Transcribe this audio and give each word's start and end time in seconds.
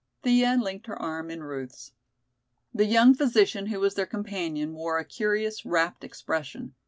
Thea 0.23 0.57
linked 0.59 0.87
her 0.87 0.99
arm 0.99 1.29
in 1.29 1.43
Ruth's. 1.43 1.91
The 2.73 2.85
young 2.87 3.13
physician 3.13 3.67
who 3.67 3.79
was 3.79 3.93
their 3.93 4.07
companion 4.07 4.73
wore 4.73 4.97
a 4.97 5.05
curious, 5.05 5.63
rapt 5.63 6.03
expression. 6.03 6.73